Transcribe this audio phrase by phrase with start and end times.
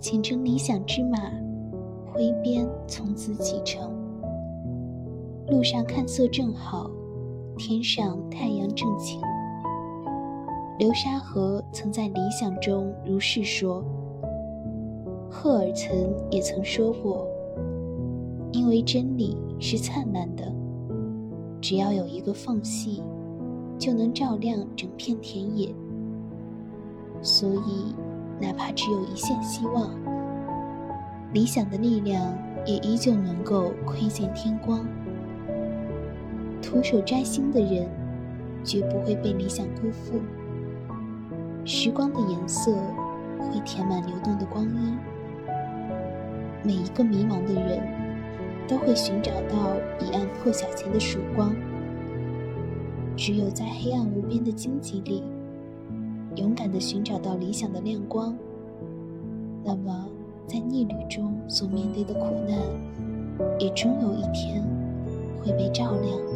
[0.00, 1.18] 前程理想之马，
[2.10, 3.92] 挥鞭从此启程。
[5.48, 6.90] 路上看色正好，
[7.58, 9.20] 天上太阳正晴。
[10.78, 13.84] 流沙河曾在理想中如是说。
[15.30, 15.92] 赫尔岑
[16.30, 17.28] 也曾说过
[18.52, 20.50] ：“因为真理是灿烂的，
[21.60, 23.02] 只要有一个缝隙，
[23.78, 25.72] 就能照亮整片田野。
[27.22, 27.94] 所以，
[28.40, 29.90] 哪怕只有一线希望，
[31.32, 34.86] 理想的力量也依旧能够窥见天光。
[36.62, 37.86] 徒手摘星的人，
[38.64, 40.20] 绝不会被理想辜负。
[41.64, 42.72] 时光的颜色
[43.38, 44.98] 会填满流动的光阴。
[46.62, 47.82] 每一个迷茫的人，
[48.66, 51.54] 都会寻找到彼岸破晓前的曙光。
[53.16, 55.22] 只有在黑暗无边的荆棘里，
[56.36, 58.34] 勇敢地寻找到理想的亮光，
[59.64, 60.06] 那么
[60.46, 62.58] 在逆旅中所面对的苦难，
[63.58, 64.62] 也终有一天
[65.42, 66.29] 会被照亮。